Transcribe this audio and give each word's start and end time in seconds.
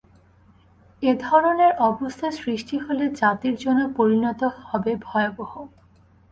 এ 1.03 1.11
ধরনের 1.19 1.71
অবস্থা 1.89 2.27
সৃষ্টি 2.31 2.75
হলে 2.85 3.05
জাতির 3.21 3.55
জন্য 3.55 3.81
পরিণতি 3.97 4.47
হবে 4.61 4.91
ভয়াবহ। 5.05 5.51